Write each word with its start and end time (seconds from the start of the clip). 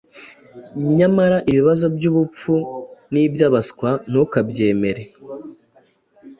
Nyamara 0.97 1.37
ibibazo 1.51 1.85
by’ubupfu 1.95 2.51
n’iby’abaswa 3.13 3.89
ntukabyemere 4.09 5.03